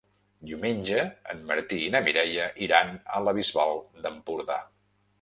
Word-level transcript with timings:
Diumenge 0.51 1.03
en 1.33 1.43
Martí 1.51 1.79
i 1.89 1.93
na 1.97 2.03
Mireia 2.09 2.49
iran 2.71 2.93
a 3.19 3.23
la 3.29 3.39
Bisbal 3.43 3.79
d'Empordà. 4.03 4.63